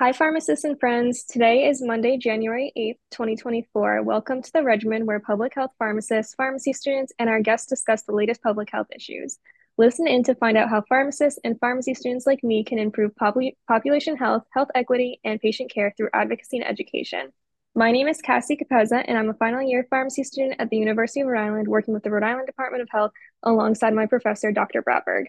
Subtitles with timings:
[0.00, 1.24] Hi, pharmacists and friends.
[1.24, 4.04] Today is Monday, January 8th, 2024.
[4.04, 8.14] Welcome to the regimen where public health pharmacists, pharmacy students, and our guests discuss the
[8.14, 9.40] latest public health issues.
[9.76, 14.16] Listen in to find out how pharmacists and pharmacy students like me can improve population
[14.16, 17.32] health, health equity, and patient care through advocacy and education.
[17.74, 21.22] My name is Cassie Capezza, and I'm a final year pharmacy student at the University
[21.22, 23.10] of Rhode Island, working with the Rhode Island Department of Health
[23.42, 24.80] alongside my professor, Dr.
[24.80, 25.24] Bratberg.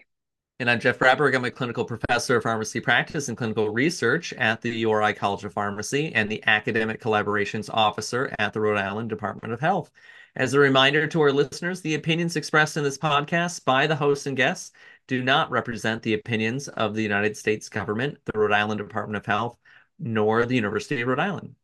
[0.60, 1.34] And I'm Jeff Bratberg.
[1.34, 5.54] I'm a clinical professor of pharmacy practice and clinical research at the URI College of
[5.54, 9.90] Pharmacy and the academic collaborations officer at the Rhode Island Department of Health.
[10.36, 14.26] As a reminder to our listeners, the opinions expressed in this podcast by the hosts
[14.26, 14.72] and guests
[15.06, 19.24] do not represent the opinions of the United States government, the Rhode Island Department of
[19.24, 19.56] Health,
[19.98, 21.54] nor the University of Rhode Island.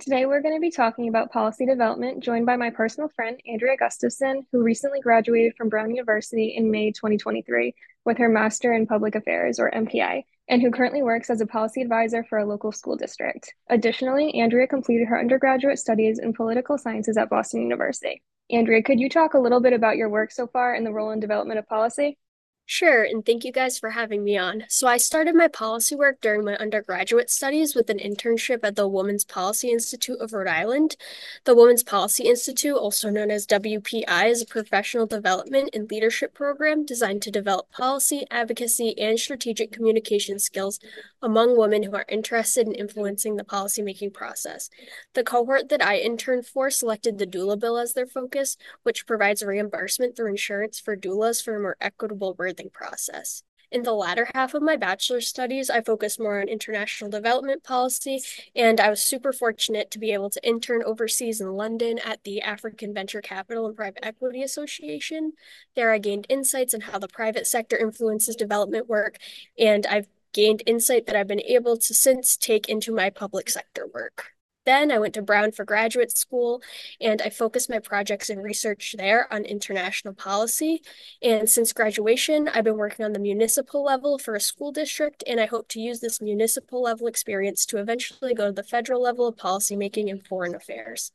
[0.00, 3.76] Today, we're going to be talking about policy development, joined by my personal friend, Andrea
[3.76, 7.72] Gustafson, who recently graduated from Brown University in May 2023
[8.04, 11.80] with her Master in Public Affairs, or MPA, and who currently works as a policy
[11.80, 13.54] advisor for a local school district.
[13.70, 18.20] Additionally, Andrea completed her undergraduate studies in political sciences at Boston University.
[18.50, 21.10] Andrea, could you talk a little bit about your work so far in the role
[21.10, 22.18] and development of policy?
[22.66, 24.64] Sure, and thank you guys for having me on.
[24.68, 28.88] So, I started my policy work during my undergraduate studies with an internship at the
[28.88, 30.96] Women's Policy Institute of Rhode Island.
[31.44, 36.86] The Women's Policy Institute, also known as WPI, is a professional development and leadership program
[36.86, 40.80] designed to develop policy, advocacy, and strategic communication skills
[41.22, 44.70] among women who are interested in influencing the policymaking process.
[45.14, 49.42] The cohort that I interned for selected the doula bill as their focus, which provides
[49.42, 52.34] reimbursement through insurance for doulas for a more equitable
[52.72, 53.42] process.
[53.70, 58.22] In the latter half of my bachelor's studies, I focused more on international development policy,
[58.54, 62.40] and I was super fortunate to be able to intern overseas in London at the
[62.40, 65.32] African Venture Capital and Private Equity Association.
[65.74, 69.16] There, I gained insights on how the private sector influences development work,
[69.58, 73.88] and I've gained insight that I've been able to since take into my public sector
[73.92, 74.33] work.
[74.66, 76.62] Then I went to Brown for graduate school
[77.00, 80.82] and I focused my projects and research there on international policy.
[81.22, 85.38] And since graduation, I've been working on the municipal level for a school district, and
[85.40, 89.26] I hope to use this municipal level experience to eventually go to the federal level
[89.26, 91.12] of policymaking and foreign affairs.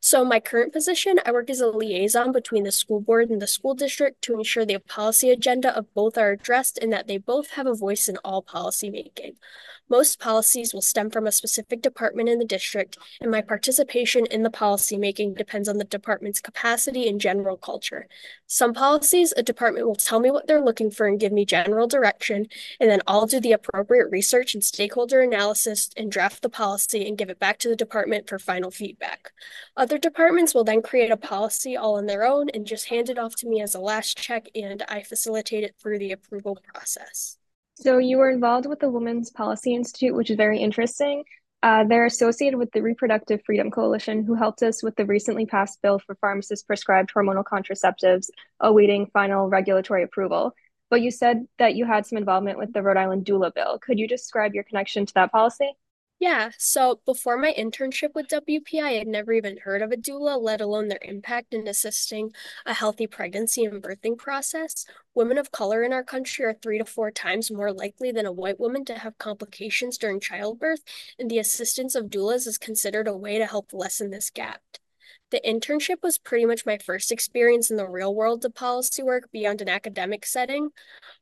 [0.00, 3.46] So, my current position, I work as a liaison between the school board and the
[3.46, 7.50] school district to ensure the policy agenda of both are addressed and that they both
[7.50, 9.36] have a voice in all policymaking.
[9.90, 14.44] Most policies will stem from a specific department in the district, and my participation in
[14.44, 18.06] the policymaking depends on the department's capacity and general culture.
[18.46, 21.88] Some policies, a department will tell me what they're looking for and give me general
[21.88, 22.46] direction,
[22.78, 27.18] and then I'll do the appropriate research and stakeholder analysis and draft the policy and
[27.18, 29.32] give it back to the department for final feedback.
[29.76, 33.18] Other departments will then create a policy all on their own and just hand it
[33.18, 37.39] off to me as a last check, and I facilitate it through the approval process.
[37.82, 41.24] So you were involved with the Women's Policy Institute, which is very interesting.
[41.62, 45.80] Uh, they're associated with the Reproductive Freedom Coalition, who helped us with the recently passed
[45.80, 48.28] bill for pharmacists prescribed hormonal contraceptives,
[48.60, 50.54] awaiting final regulatory approval.
[50.90, 53.78] But you said that you had some involvement with the Rhode Island doula bill.
[53.78, 55.72] Could you describe your connection to that policy?
[56.20, 60.40] Yeah, so before my internship with WPI, I had never even heard of a doula,
[60.40, 62.32] let alone their impact in assisting
[62.64, 64.84] a healthy pregnancy and birthing process.
[65.14, 68.32] Women of color in our country are three to four times more likely than a
[68.32, 70.84] white woman to have complications during childbirth,
[71.18, 74.62] and the assistance of doulas is considered a way to help lessen this gap.
[75.30, 79.30] The internship was pretty much my first experience in the real world of policy work
[79.30, 80.70] beyond an academic setting.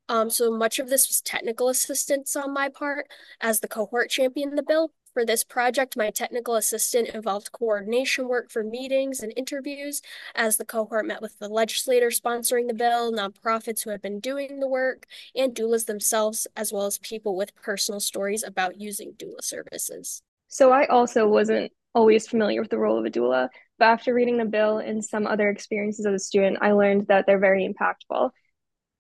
[0.09, 3.07] Um, so much of this was technical assistance on my part
[3.41, 4.93] as the cohort championed the bill.
[5.13, 10.01] For this project, my technical assistant involved coordination work for meetings and interviews
[10.35, 14.61] as the cohort met with the legislator sponsoring the bill, nonprofits who had been doing
[14.61, 19.43] the work, and doulas themselves, as well as people with personal stories about using doula
[19.43, 20.23] services.
[20.47, 23.49] So I also wasn't always familiar with the role of a doula.
[23.79, 27.27] But after reading the bill and some other experiences as a student, I learned that
[27.27, 28.31] they're very impactful.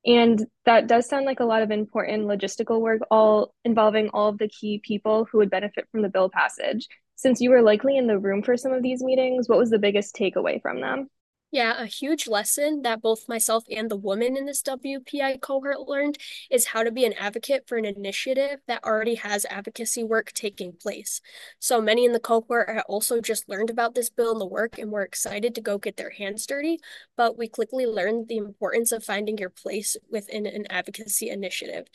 [0.06, 4.38] And that does sound like a lot of important logistical work, all involving all of
[4.38, 6.88] the key people who would benefit from the bill passage.
[7.16, 9.78] Since you were likely in the room for some of these meetings, what was the
[9.78, 11.08] biggest takeaway from them?
[11.50, 16.18] Yeah, a huge lesson that both myself and the woman in this WPI cohort learned
[16.50, 20.72] is how to be an advocate for an initiative that already has advocacy work taking
[20.74, 21.22] place.
[21.58, 24.76] So many in the cohort had also just learned about this bill and the work
[24.78, 26.80] and were excited to go get their hands dirty,
[27.16, 31.86] but we quickly learned the importance of finding your place within an advocacy initiative.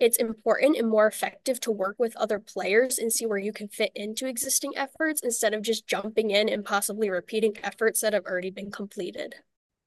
[0.00, 3.68] It's important and more effective to work with other players and see where you can
[3.68, 8.24] fit into existing efforts instead of just jumping in and possibly repeating efforts that have
[8.24, 9.34] already been completed completed.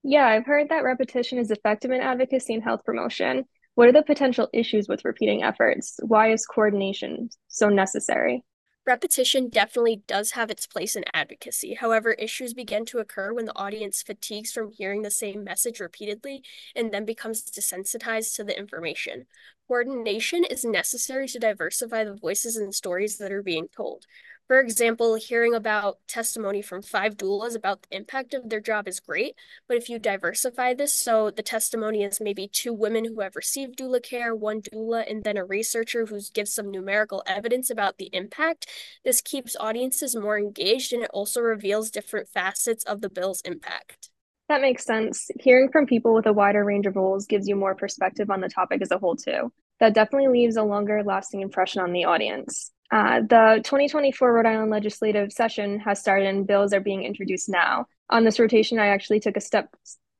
[0.04, 3.46] Yeah, I've heard that repetition is effective in advocacy and health promotion.
[3.74, 6.00] What are the potential issues with repeating efforts?
[6.04, 8.44] Why is coordination so necessary?
[8.86, 11.74] Repetition definitely does have its place in advocacy.
[11.74, 16.44] However, issues begin to occur when the audience fatigues from hearing the same message repeatedly
[16.76, 19.26] and then becomes desensitized to the information.
[19.68, 24.06] Coordination is necessary to diversify the voices and stories that are being told.
[24.48, 29.00] For example, hearing about testimony from five doulas about the impact of their job is
[29.00, 29.34] great,
[29.68, 33.80] but if you diversify this, so the testimony is maybe two women who have received
[33.80, 38.12] doula care, one doula, and then a researcher who gives some numerical evidence about the
[38.14, 38.68] impact,
[39.04, 44.12] this keeps audiences more engaged and it also reveals different facets of the bill's impact.
[44.48, 45.28] That makes sense.
[45.40, 48.50] Hearing from people with a wider range of roles gives you more perspective on the
[48.50, 49.52] topic as a whole, too.
[49.80, 52.72] That definitely leaves a longer lasting impression on the audience.
[52.92, 57.88] Uh, the 2024 Rhode Island legislative session has started and bills are being introduced now.
[58.10, 59.76] On this rotation, I actually took a step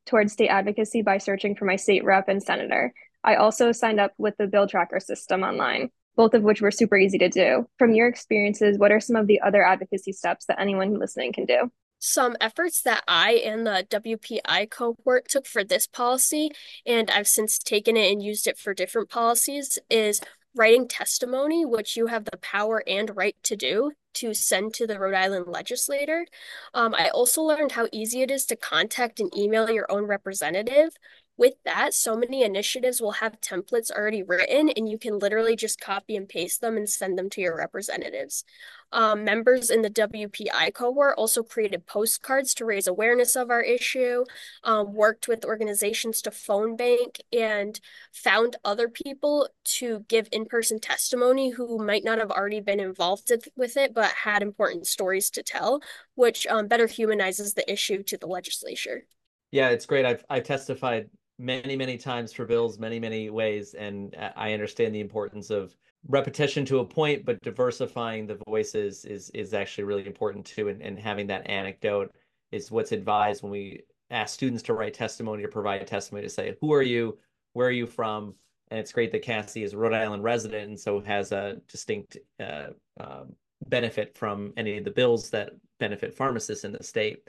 [0.06, 2.92] towards state advocacy by searching for my state rep and senator.
[3.22, 6.96] I also signed up with the bill tracker system online, both of which were super
[6.96, 7.68] easy to do.
[7.78, 11.44] From your experiences, what are some of the other advocacy steps that anyone listening can
[11.44, 11.70] do?
[11.98, 16.50] Some efforts that I and the WPI cohort took for this policy,
[16.84, 20.20] and I've since taken it and used it for different policies, is
[20.56, 24.98] writing testimony, which you have the power and right to do to send to the
[24.98, 26.26] Rhode Island legislator.
[26.72, 30.96] Um, I also learned how easy it is to contact and email your own representative.
[31.38, 35.78] With that, so many initiatives will have templates already written, and you can literally just
[35.78, 38.42] copy and paste them and send them to your representatives.
[38.90, 44.24] Um, members in the WPI cohort also created postcards to raise awareness of our issue,
[44.64, 47.78] um, worked with organizations to phone bank, and
[48.14, 53.30] found other people to give in person testimony who might not have already been involved
[53.56, 55.82] with it but had important stories to tell,
[56.14, 59.04] which um, better humanizes the issue to the legislature.
[59.50, 60.04] Yeah, it's great.
[60.04, 65.00] I've I've testified many many times for bills, many many ways, and I understand the
[65.00, 65.76] importance of
[66.08, 70.68] repetition to a point, but diversifying the voices is is actually really important too.
[70.68, 72.14] And, and having that anecdote
[72.52, 76.56] is what's advised when we ask students to write testimony or provide testimony to say,
[76.60, 77.18] who are you?
[77.54, 78.34] Where are you from?
[78.70, 82.16] And it's great that Cassie is a Rhode Island resident and so has a distinct
[82.40, 82.68] uh,
[83.00, 83.34] um,
[83.68, 87.28] benefit from any of the bills that benefit pharmacists in the state.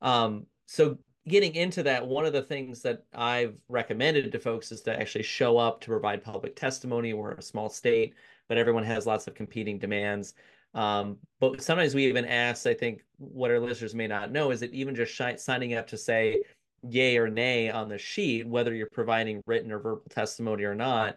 [0.00, 0.98] Um, so
[1.28, 5.24] getting into that, one of the things that I've recommended to folks is to actually
[5.24, 7.14] show up to provide public testimony.
[7.14, 8.14] We're a small state,
[8.48, 10.34] but everyone has lots of competing demands.
[10.74, 14.60] Um, but sometimes we even ask, I think what our listeners may not know is
[14.60, 16.42] that even just signing up to say
[16.82, 21.16] yay or nay on the sheet, whether you're providing written or verbal testimony or not,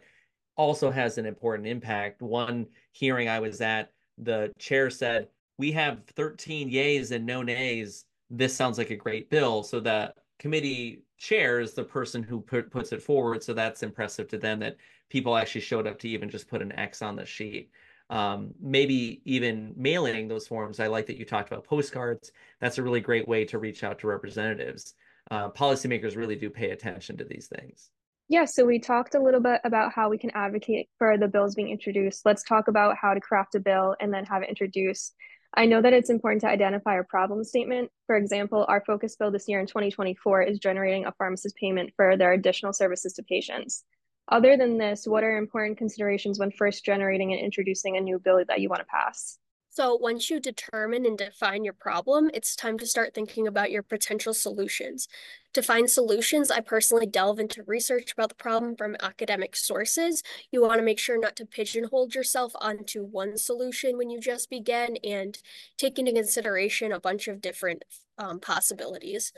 [0.56, 2.21] also has an important impact.
[2.21, 5.27] One hearing I was at, the chair said,
[5.57, 9.63] we have 13 yays and no nays this sounds like a great bill.
[9.63, 13.44] So the committee chair is the person who put, puts it forward.
[13.44, 14.77] So that's impressive to them that
[15.09, 17.71] people actually showed up to even just put an X on the sheet.
[18.09, 20.79] Um, maybe even mailing those forms.
[20.79, 22.31] I like that you talked about postcards.
[22.62, 24.94] That's a really great way to reach out to representatives.
[25.30, 27.89] Uh, policymakers really do pay attention to these things.
[28.30, 31.56] Yeah, so we talked a little bit about how we can advocate for the bills
[31.56, 32.25] being introduced.
[32.25, 35.15] Let's talk about how to craft a bill and then have it introduced.
[35.53, 37.89] I know that it's important to identify a problem statement.
[38.05, 42.17] For example, our focus bill this year in 2024 is generating a pharmacist payment for
[42.17, 43.83] their additional services to patients.
[44.30, 48.44] Other than this, what are important considerations when first generating and introducing a new bill
[48.47, 49.39] that you want to pass?
[49.77, 53.83] So once you determine and define your problem, it's time to start thinking about your
[53.83, 55.07] potential solutions.
[55.53, 60.23] To find solutions, I personally delve into research about the problem from academic sources.
[60.51, 64.49] You want to make sure not to pigeonhole yourself onto one solution when you just
[64.49, 65.37] begin and
[65.77, 67.83] take into consideration a bunch of different
[68.17, 69.31] um, possibilities.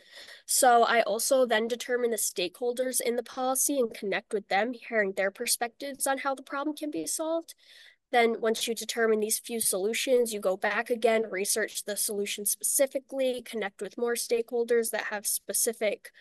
[0.46, 5.14] So I also then determine the stakeholders in the policy and connect with them, hearing
[5.18, 7.56] their perspectives on how the problem can be solved.
[8.12, 13.42] Then once you determine these few solutions, you go back again, research the solution specifically,
[13.44, 16.12] connect with more stakeholders that have specific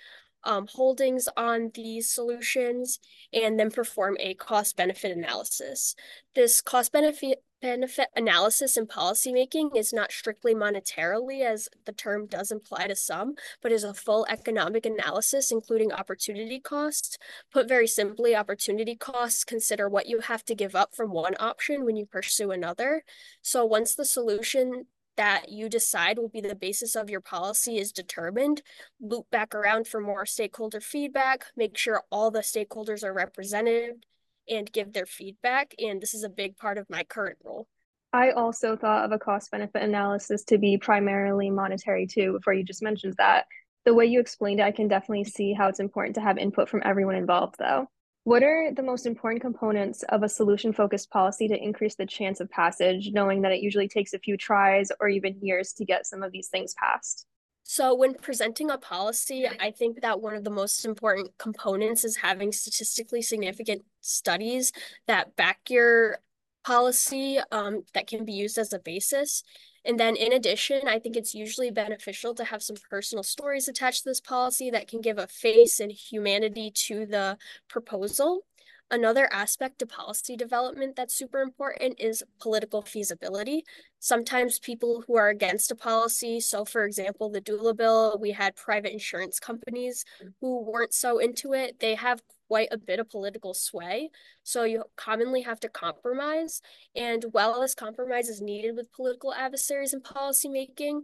[0.44, 3.00] um, holdings on these solutions,
[3.32, 5.94] and then perform a cost benefit analysis.
[6.34, 12.50] This cost benefit benefit analysis in policymaking is not strictly monetarily, as the term does
[12.50, 17.18] imply to some, but is a full economic analysis, including opportunity costs.
[17.52, 21.84] Put very simply, opportunity costs consider what you have to give up from one option
[21.84, 23.02] when you pursue another.
[23.42, 24.86] So once the solution
[25.18, 28.62] that you decide will be the basis of your policy is determined,
[29.00, 34.06] loop back around for more stakeholder feedback, make sure all the stakeholders are represented
[34.48, 35.74] and give their feedback.
[35.78, 37.66] And this is a big part of my current role.
[38.12, 42.62] I also thought of a cost benefit analysis to be primarily monetary too, before you
[42.62, 43.44] just mentioned that.
[43.84, 46.68] The way you explained it, I can definitely see how it's important to have input
[46.68, 47.88] from everyone involved, though.
[48.28, 52.50] What are the most important components of a solution-focused policy to increase the chance of
[52.50, 56.22] passage, knowing that it usually takes a few tries or even years to get some
[56.22, 57.24] of these things passed?
[57.62, 62.16] So, when presenting a policy, I think that one of the most important components is
[62.16, 64.72] having statistically significant studies
[65.06, 66.18] that back your
[66.66, 69.42] policy um, that can be used as a basis.
[69.88, 74.02] And then, in addition, I think it's usually beneficial to have some personal stories attached
[74.02, 78.42] to this policy that can give a face and humanity to the proposal.
[78.90, 83.64] Another aspect of policy development that's super important is political feasibility.
[83.98, 88.56] Sometimes people who are against a policy, so for example, the doula bill, we had
[88.56, 90.04] private insurance companies
[90.42, 91.80] who weren't so into it.
[91.80, 94.10] They have quite a bit of political sway.
[94.42, 96.60] So you commonly have to compromise.
[96.96, 101.02] And while this compromise is needed with political adversaries in policymaking,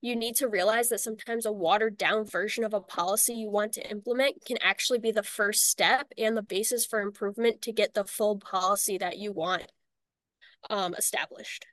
[0.00, 3.72] you need to realize that sometimes a watered down version of a policy you want
[3.72, 7.94] to implement can actually be the first step and the basis for improvement to get
[7.94, 9.70] the full policy that you want
[10.70, 11.66] um, established.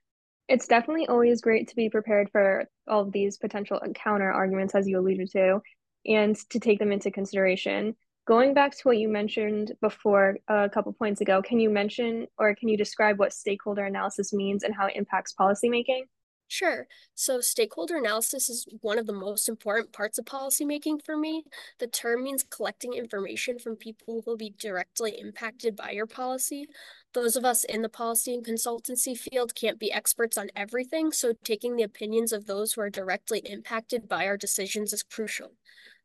[0.48, 4.88] It's definitely always great to be prepared for all of these potential counter arguments, as
[4.88, 5.62] you alluded to,
[6.06, 7.96] and to take them into consideration.
[8.26, 12.26] Going back to what you mentioned before uh, a couple points ago, can you mention
[12.38, 16.04] or can you describe what stakeholder analysis means and how it impacts policymaking?
[16.48, 16.88] Sure.
[17.16, 21.44] So, stakeholder analysis is one of the most important parts of policymaking for me.
[21.80, 26.68] The term means collecting information from people who will be directly impacted by your policy.
[27.14, 31.34] Those of us in the policy and consultancy field can't be experts on everything, so
[31.44, 35.54] taking the opinions of those who are directly impacted by our decisions is crucial.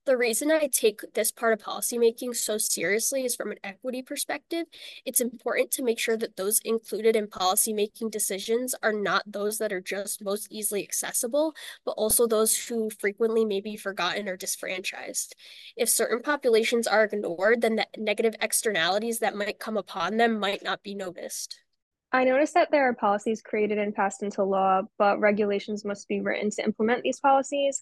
[0.09, 4.65] The reason I take this part of policymaking so seriously is from an equity perspective.
[5.05, 9.71] It's important to make sure that those included in policymaking decisions are not those that
[9.71, 11.53] are just most easily accessible,
[11.85, 15.37] but also those who frequently may be forgotten or disfranchised.
[15.77, 20.65] If certain populations are ignored, then the negative externalities that might come upon them might
[20.65, 21.61] not be noticed.
[22.13, 26.23] I noticed that there are policies created and passed into law, but regulations must be
[26.23, 27.79] written to implement these policies.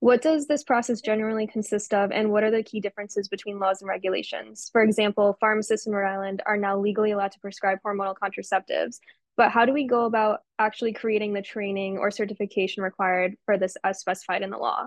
[0.00, 3.82] What does this process generally consist of, and what are the key differences between laws
[3.82, 4.70] and regulations?
[4.72, 8.98] For example, pharmacists in Rhode Island are now legally allowed to prescribe hormonal contraceptives,
[9.36, 13.76] but how do we go about actually creating the training or certification required for this
[13.82, 14.86] as specified in the law?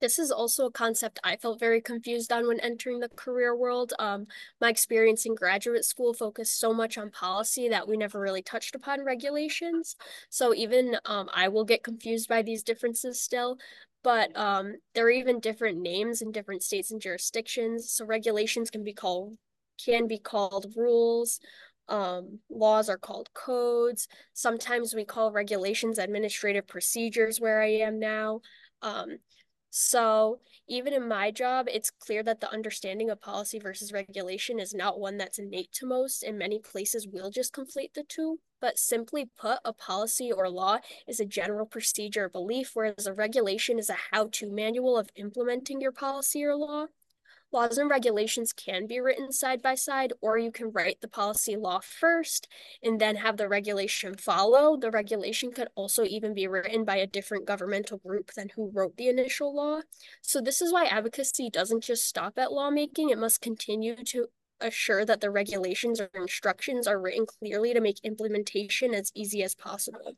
[0.00, 3.92] This is also a concept I felt very confused on when entering the career world.
[4.00, 4.26] Um,
[4.60, 8.74] my experience in graduate school focused so much on policy that we never really touched
[8.74, 9.94] upon regulations.
[10.28, 13.58] So even um, I will get confused by these differences still
[14.02, 17.90] but um, there are even different names in different states and jurisdictions.
[17.92, 19.36] So regulations can be called
[19.84, 21.40] can be called rules.
[21.88, 24.06] Um, laws are called codes.
[24.32, 28.40] Sometimes we call regulations administrative procedures where I am now.
[28.82, 29.18] Um,
[29.74, 30.38] so
[30.68, 35.00] even in my job, it's clear that the understanding of policy versus regulation is not
[35.00, 38.38] one that's innate to most, and many places will just conflate the two.
[38.60, 43.14] But simply put, a policy or law is a general procedure or belief, whereas a
[43.14, 46.88] regulation is a how to manual of implementing your policy or law.
[47.52, 51.54] Laws and regulations can be written side by side, or you can write the policy
[51.54, 52.48] law first
[52.82, 54.76] and then have the regulation follow.
[54.78, 58.96] The regulation could also even be written by a different governmental group than who wrote
[58.96, 59.82] the initial law.
[60.22, 64.28] So, this is why advocacy doesn't just stop at lawmaking, it must continue to
[64.60, 69.54] assure that the regulations or instructions are written clearly to make implementation as easy as
[69.54, 70.16] possible.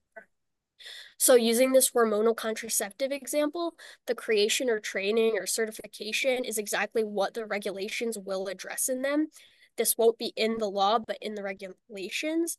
[1.18, 3.74] So using this hormonal contraceptive example,
[4.06, 9.28] the creation or training or certification is exactly what the regulations will address in them.
[9.76, 12.56] This won't be in the law, but in the regulations.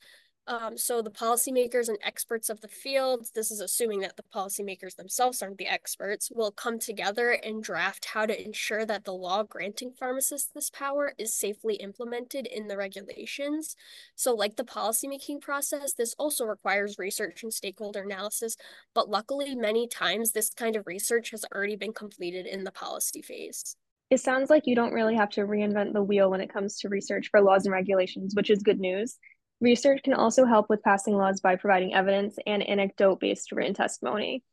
[0.48, 4.96] Um, so the policymakers and experts of the field, this is assuming that the policymakers
[4.96, 9.42] themselves aren't the experts, will come together and draft how to ensure that the law
[9.42, 13.76] granting pharmacists this power is safely implemented in the regulations.
[14.16, 18.56] So like the policymaking process, this also requires research and stakeholder analysis,
[18.94, 23.24] but luckily many times this kind of research has already been completed in the policy
[23.24, 23.76] phase.
[24.12, 26.90] It sounds like you don't really have to reinvent the wheel when it comes to
[26.90, 29.18] research for laws and regulations, which is good news.
[29.62, 34.44] Research can also help with passing laws by providing evidence and anecdote based written testimony.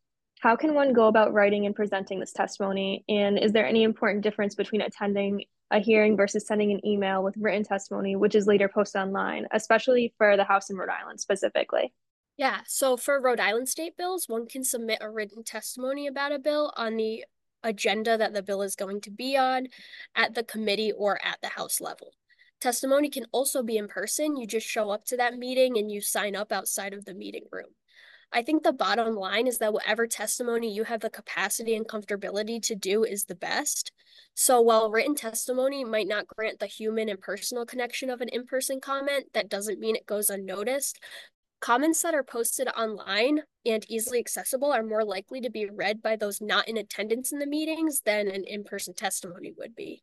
[0.41, 3.05] How can one go about writing and presenting this testimony?
[3.09, 7.35] And is there any important difference between attending a hearing versus sending an email with
[7.37, 11.93] written testimony, which is later posted online, especially for the House in Rhode Island specifically?
[12.37, 16.39] Yeah, so for Rhode Island state bills, one can submit a written testimony about a
[16.39, 17.25] bill on the
[17.63, 19.69] agenda that the bill is going to be on
[20.15, 22.13] at the committee or at the House level.
[22.63, 24.37] Testimony can also be in person.
[24.37, 27.43] You just show up to that meeting and you sign up outside of the meeting
[27.51, 27.71] room.
[28.33, 32.63] I think the bottom line is that whatever testimony you have the capacity and comfortability
[32.63, 33.91] to do is the best.
[34.35, 38.47] So while written testimony might not grant the human and personal connection of an in
[38.47, 41.03] person comment, that doesn't mean it goes unnoticed.
[41.61, 46.17] Comments that are posted online and easily accessible are more likely to be read by
[46.17, 50.03] those not in attendance in the meetings than an in person testimony would be.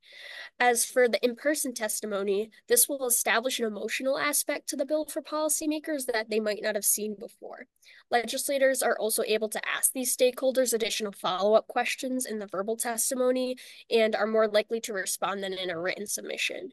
[0.60, 5.06] As for the in person testimony, this will establish an emotional aspect to the bill
[5.06, 7.68] for policymakers that they might not have seen before.
[8.12, 12.76] Legislators are also able to ask these stakeholders additional follow up questions in the verbal
[12.76, 13.56] testimony
[13.90, 16.72] and are more likely to respond than in a written submission.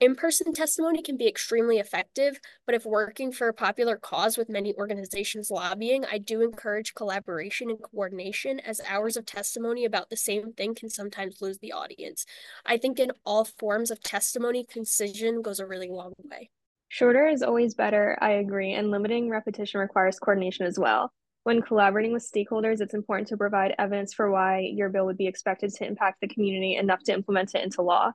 [0.00, 4.48] In person testimony can be extremely effective, but if working for a popular cause with
[4.48, 10.16] many organizations lobbying, I do encourage collaboration and coordination as hours of testimony about the
[10.16, 12.26] same thing can sometimes lose the audience.
[12.66, 16.50] I think in all forms of testimony, concision goes a really long way.
[16.88, 21.10] Shorter is always better, I agree, and limiting repetition requires coordination as well.
[21.44, 25.26] When collaborating with stakeholders, it's important to provide evidence for why your bill would be
[25.26, 28.12] expected to impact the community enough to implement it into law.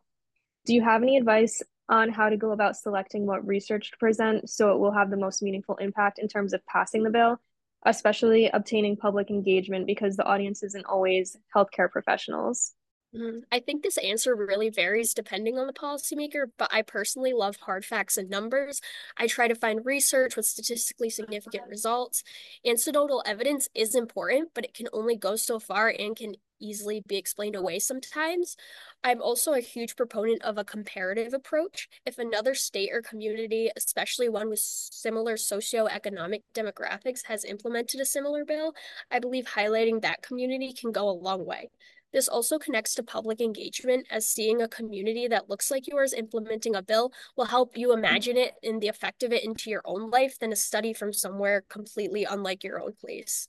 [0.65, 4.49] Do you have any advice on how to go about selecting what research to present
[4.49, 7.39] so it will have the most meaningful impact in terms of passing the bill
[7.85, 12.73] especially obtaining public engagement because the audience isn't always healthcare professionals.
[13.15, 13.39] Mm-hmm.
[13.51, 17.85] I think this answer really varies depending on the policymaker, but I personally love hard
[17.85, 18.81] facts and numbers.
[19.17, 22.23] I try to find research with statistically significant results.
[22.65, 27.17] Anecdotal evidence is important, but it can only go so far and can easily be
[27.17, 28.55] explained away sometimes.
[29.03, 31.89] I'm also a huge proponent of a comparative approach.
[32.05, 38.45] If another state or community, especially one with similar socioeconomic demographics, has implemented a similar
[38.45, 38.73] bill,
[39.11, 41.69] I believe highlighting that community can go a long way.
[42.13, 46.75] This also connects to public engagement, as seeing a community that looks like yours implementing
[46.75, 50.09] a bill will help you imagine it and the effect of it into your own
[50.09, 53.47] life than a study from somewhere completely unlike your own place.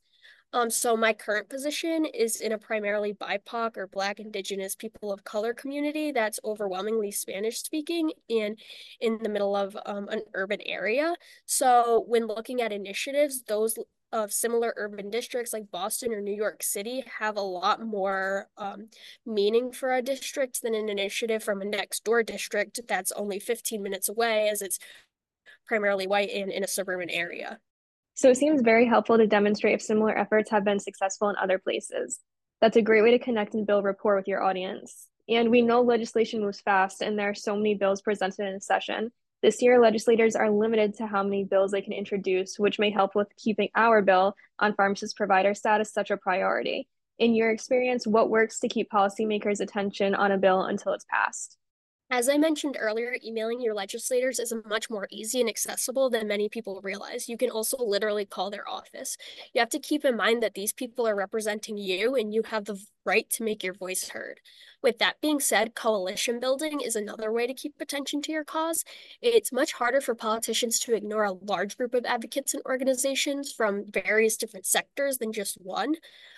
[0.55, 5.25] Um, so my current position is in a primarily BIPOC or Black, Indigenous, people of
[5.25, 8.57] color community that's overwhelmingly Spanish speaking and
[9.01, 11.17] in the middle of um, an urban area.
[11.45, 13.77] So when looking at initiatives, those
[14.15, 18.89] of similar urban districts like Boston or New York City have a lot more um,
[19.27, 23.83] meaning for a district than an initiative from a next door district that's only 15
[23.83, 24.79] minutes away as it's
[25.67, 27.59] primarily white and in a suburban area.
[28.15, 31.59] So it seems very helpful to demonstrate if similar efforts have been successful in other
[31.59, 32.21] places.
[32.61, 35.09] That's a great way to connect and build rapport with your audience.
[35.29, 38.61] And we know legislation moves fast, and there are so many bills presented in a
[38.61, 39.11] session.
[39.45, 43.15] This year, legislators are limited to how many bills they can introduce, which may help
[43.15, 46.89] with keeping our bill on pharmacist provider status such a priority.
[47.19, 51.59] In your experience, what works to keep policymakers' attention on a bill until it's passed?
[52.11, 56.49] As I mentioned earlier, emailing your legislators is much more easy and accessible than many
[56.49, 57.29] people realize.
[57.29, 59.17] You can also literally call their office.
[59.53, 62.67] You have to keep in mind that these people are representing you and you have
[62.67, 64.41] the right to make your voice heard.
[64.83, 68.85] With that being said, coalition building is another way to keep attention to your cause.
[69.23, 73.91] It's much harder for politicians to ignore a large group of advocates and organizations from
[73.91, 75.95] various different sectors than just one.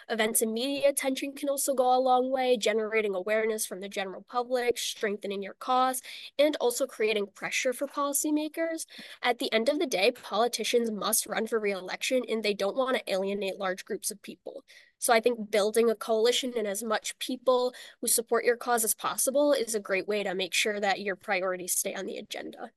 [0.09, 4.25] Events and media attention can also go a long way, generating awareness from the general
[4.31, 6.01] public, strengthening your cause,
[6.39, 8.87] and also creating pressure for policymakers.
[9.21, 12.97] At the end of the day, politicians must run for reelection and they don't want
[12.97, 14.63] to alienate large groups of people.
[14.99, 18.95] So I think building a coalition and as much people who support your cause as
[18.95, 22.71] possible is a great way to make sure that your priorities stay on the agenda.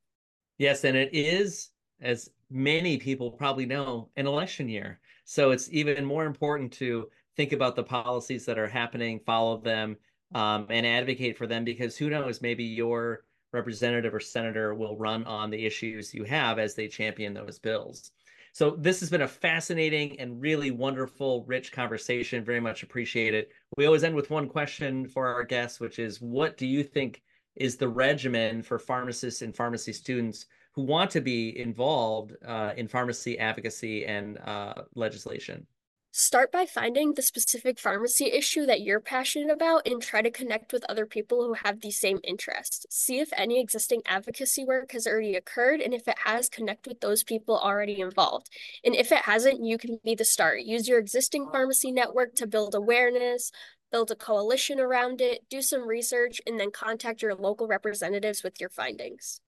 [0.57, 1.69] Yes, and it is,
[2.01, 4.99] as many people probably know, an election year.
[5.25, 7.07] So it's even more important to
[7.39, 9.95] think about the policies that are happening, follow them,
[10.35, 13.23] um, and advocate for them because who knows, maybe your
[13.53, 18.11] representative or senator will run on the issues you have as they champion those bills.
[18.51, 22.43] So this has been a fascinating and really wonderful, rich conversation.
[22.43, 23.53] Very much appreciate it.
[23.77, 27.21] We always end with one question for our guests, which is what do you think
[27.55, 32.89] is the regimen for pharmacists and pharmacy students who want to be involved uh, in
[32.89, 35.65] pharmacy advocacy and uh, legislation?
[36.11, 40.73] Start by finding the specific pharmacy issue that you're passionate about and try to connect
[40.73, 42.87] with other people who have the same interests.
[42.89, 46.99] See if any existing advocacy work has already occurred, and if it has, connect with
[46.99, 48.49] those people already involved.
[48.83, 50.61] And if it hasn't, you can be the start.
[50.63, 53.51] Use your existing pharmacy network to build awareness,
[53.91, 58.59] build a coalition around it, do some research, and then contact your local representatives with
[58.59, 59.41] your findings.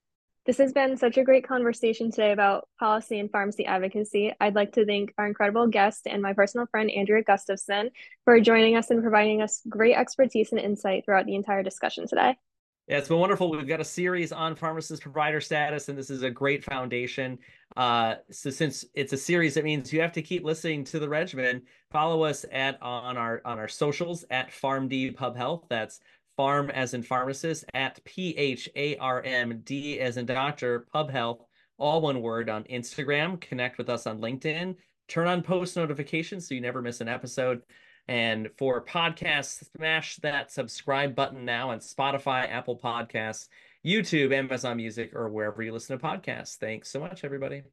[0.43, 4.34] This has been such a great conversation today about policy and pharmacy advocacy.
[4.41, 7.91] I'd like to thank our incredible guest and my personal friend, Andrea Gustafson,
[8.25, 12.36] for joining us and providing us great expertise and insight throughout the entire discussion today.
[12.88, 13.51] Yeah, it's been wonderful.
[13.51, 17.38] We've got a series on pharmacist provider status, and this is a great foundation.
[17.77, 21.08] Uh, so since it's a series, it means you have to keep listening to the
[21.08, 21.62] regimen.
[21.91, 25.67] Follow us at on our on our socials at PharmD Pub Health.
[25.69, 25.99] That's
[26.38, 31.12] Pharm as in pharmacist at P H A R M D as in doctor Pub
[31.12, 31.46] Health,
[31.78, 33.39] all one word on Instagram.
[33.39, 34.76] Connect with us on LinkedIn.
[35.08, 37.62] Turn on post notifications so you never miss an episode.
[38.08, 43.48] And for podcasts, smash that subscribe button now on Spotify, Apple Podcasts,
[43.86, 46.58] YouTube, Amazon Music, or wherever you listen to podcasts.
[46.58, 47.63] Thanks so much, everybody.